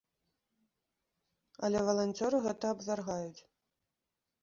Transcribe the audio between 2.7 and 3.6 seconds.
абвяргаюць.